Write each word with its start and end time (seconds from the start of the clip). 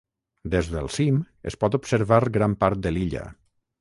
Des 0.53 0.69
del 0.75 0.87
cim 0.95 1.19
es 1.51 1.57
pot 1.65 1.77
observar 1.79 2.21
gran 2.39 2.57
part 2.65 2.83
de 2.87 2.95
l'illa. 2.97 3.27